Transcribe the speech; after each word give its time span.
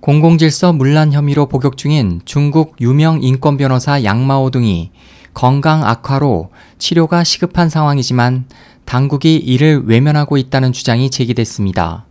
공공질서 0.00 0.72
문란 0.72 1.12
혐의로 1.12 1.46
복역 1.46 1.76
중인 1.76 2.20
중국 2.24 2.76
유명 2.80 3.22
인권 3.22 3.56
변호사 3.56 4.04
양마오 4.04 4.50
등이 4.50 4.90
건강 5.34 5.84
악화로 5.84 6.50
치료가 6.78 7.24
시급한 7.24 7.68
상황이지만 7.68 8.44
당국이 8.84 9.36
이를 9.36 9.82
외면하고 9.86 10.36
있다는 10.36 10.72
주장이 10.72 11.10
제기됐습니다. 11.10 12.04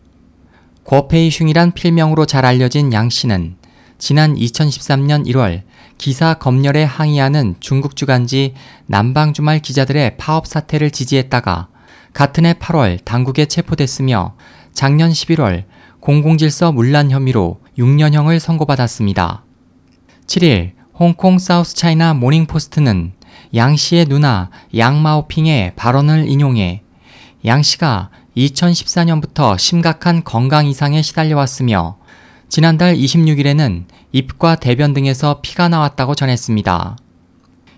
궈페이슝이란 0.84 1.72
필명으로 1.72 2.26
잘 2.26 2.44
알려진 2.46 2.92
양 2.92 3.10
씨는 3.10 3.56
지난 3.98 4.36
2013년 4.36 5.26
1월 5.28 5.62
기사 5.98 6.34
검열에 6.34 6.84
항의하는 6.84 7.56
중국 7.60 7.96
주간지 7.96 8.56
남방주말 8.88 9.60
기자들의 9.60 10.18
파업 10.18 10.48
사태를 10.48 10.92
지지했다가 10.92 11.70
같은 12.14 12.46
해 12.46 12.54
8월 12.54 13.00
당국에 13.06 13.46
체포됐으며 13.46 14.36
작년 14.74 15.12
11월 15.12 15.64
공공질서 16.02 16.74
문란 16.74 17.10
혐의로 17.10 17.60
6년형을 17.78 18.40
선고받았습니다. 18.40 19.44
7일 20.28 20.72
홍콩 20.98 21.40
사우스 21.40 21.76
차이나 21.76 22.14
모닝포스트는 22.14 23.14
양 23.56 23.76
씨의 23.76 24.06
누나 24.06 24.50
양마오핑의 24.76 25.74
발언을 25.76 26.30
인용해 26.30 26.82
양 27.46 27.62
씨가 27.62 28.10
2014년부터 28.38 29.58
심각한 29.58 30.24
건강 30.24 30.68
이상에 30.68 31.02
시달려왔으며 31.02 31.98
지난달 32.48 32.96
26일에는 32.96 33.86
입과 34.12 34.56
대변 34.56 34.94
등에서 34.94 35.40
피가 35.42 35.68
나왔다고 35.70 36.16
전했습니다. 36.16 36.98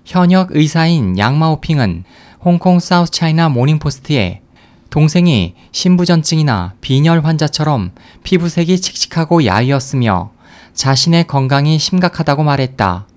현역 0.05 0.55
의사인 0.55 1.17
양마오핑은 1.17 2.03
홍콩 2.39 2.79
사우스 2.79 3.11
차이나 3.11 3.49
모닝포스트에 3.49 4.41
동생이 4.89 5.53
신부전증이나 5.71 6.73
빈혈 6.81 7.25
환자처럼 7.25 7.91
피부색이 8.23 8.79
칙칙하고 8.79 9.45
야위었으며 9.45 10.31
자신의 10.73 11.27
건강이 11.27 11.77
심각하다고 11.79 12.43
말했다. 12.43 13.07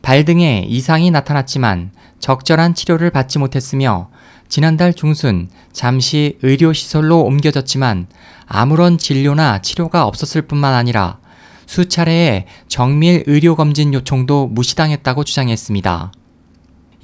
발 0.00 0.24
등에 0.24 0.64
이상이 0.68 1.10
나타났지만 1.10 1.92
적절한 2.18 2.74
치료를 2.74 3.10
받지 3.10 3.38
못했으며 3.38 4.08
지난달 4.48 4.94
중순 4.94 5.48
잠시 5.72 6.38
의료시설로 6.42 7.22
옮겨졌지만 7.22 8.06
아무런 8.46 8.98
진료나 8.98 9.62
치료가 9.62 10.06
없었을 10.06 10.42
뿐만 10.42 10.74
아니라 10.74 11.18
수차례의 11.66 12.46
정밀 12.68 13.24
의료검진 13.26 13.94
요청도 13.94 14.48
무시당했다고 14.48 15.24
주장했습니다. 15.24 16.12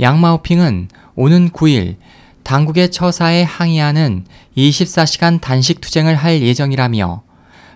양마오핑은 0.00 0.88
오는 1.14 1.50
9일 1.50 1.96
당국의 2.48 2.90
처사에 2.90 3.42
항의하는 3.42 4.24
24시간 4.56 5.38
단식 5.38 5.82
투쟁을 5.82 6.14
할 6.14 6.40
예정이라며 6.40 7.22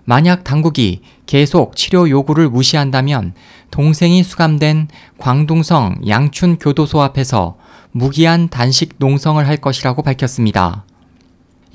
만약 0.06 0.44
당국이 0.44 1.02
계속 1.26 1.76
치료 1.76 2.08
요구를 2.08 2.48
무시한다면 2.48 3.34
동생이 3.70 4.22
수감된 4.22 4.88
광둥성 5.18 6.00
양춘 6.08 6.56
교도소 6.58 7.02
앞에서 7.02 7.58
무기한 7.90 8.48
단식 8.48 8.94
농성을 8.96 9.46
할 9.46 9.58
것이라고 9.58 10.00
밝혔습니다. 10.00 10.86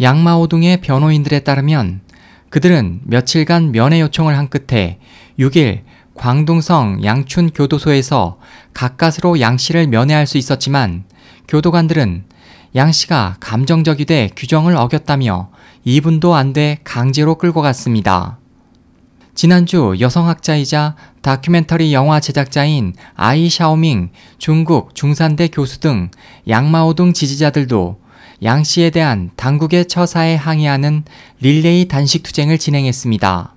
양마오동의 0.02 0.82
변호인들에 0.82 1.42
따르면 1.42 2.02
그들은 2.50 3.02
며칠간 3.04 3.74
면회 3.74 4.02
요청을 4.02 4.36
한 4.36 4.50
끝에 4.50 4.98
6일 5.38 5.82
광둥성 6.16 7.04
양춘 7.04 7.52
교도소에서 7.52 8.40
가까스로 8.74 9.40
양 9.40 9.60
씨를 9.60 9.86
면회할 9.86 10.26
수 10.26 10.40
있었지만 10.40 11.04
교도관들은 11.48 12.24
양 12.78 12.92
씨가 12.92 13.38
감정적이 13.40 14.06
돼 14.06 14.30
규정을 14.36 14.76
어겼다며 14.76 15.50
2분도 15.88 16.34
안 16.34 16.54
돼 16.54 16.78
강제로 16.84 17.36
끌고 17.36 17.64
갔습니다. 17.64 18.38
지난주 19.34 19.96
여성학자이자 20.00 20.96
다큐멘터리 21.24 21.92
영화 21.92 22.20
제작자인 22.20 22.94
아이 23.16 23.50
샤오밍 23.50 24.12
중국 24.38 24.94
중산대 24.94 25.48
교수 25.48 25.80
등 25.80 26.12
양마오 26.48 26.94
등 26.94 27.14
지지자들도 27.14 28.00
양 28.44 28.64
씨에 28.64 28.92
대한 28.92 29.32
당국의 29.36 29.88
처사에 29.88 30.36
항의하는 30.36 31.04
릴레이 31.40 31.88
단식 31.88 32.22
투쟁을 32.22 32.60
진행했습니다. 32.60 33.56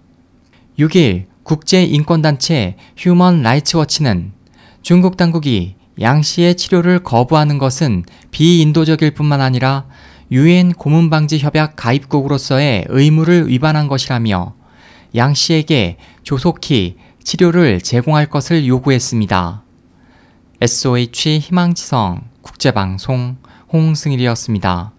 6일 0.79 1.27
국제인권단체 1.43 2.77
휴먼 2.97 3.43
라이츠 3.43 3.77
워치는 3.77 4.33
중국 4.81 5.19
당국이 5.19 5.75
양 6.01 6.23
씨의 6.23 6.57
치료를 6.57 7.03
거부하는 7.03 7.59
것은 7.59 8.05
비인도적일 8.31 9.13
뿐만 9.13 9.41
아니라 9.41 9.87
유엔 10.31 10.73
고문방지 10.73 11.39
협약 11.39 11.75
가입국으로서의 11.77 12.87
의무를 12.89 13.49
위반한 13.49 13.89
것이라며 13.89 14.55
양 15.17 15.35
씨에게 15.35 15.97
조속히 16.23 16.97
치료를 17.25 17.81
제공할 17.81 18.27
것을 18.27 18.67
요구했습니다. 18.67 19.63
SOH 20.61 21.39
희망지성 21.41 22.23
국제방송 22.43 23.37
홍승일이었습니다. 23.73 24.93